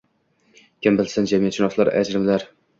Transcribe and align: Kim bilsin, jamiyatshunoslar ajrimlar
Kim 0.87 0.97
bilsin, 1.03 1.29
jamiyatshunoslar 1.33 1.95
ajrimlar 2.03 2.51